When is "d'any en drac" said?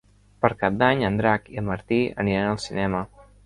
0.79-1.47